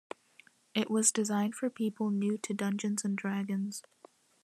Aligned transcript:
It 0.73 0.89
was 0.89 1.11
designed 1.11 1.53
for 1.53 1.69
people 1.69 2.09
new 2.09 2.35
to 2.39 2.55
"Dungeons 2.55 3.05
and 3.05 3.15
Dragons". 3.15 3.83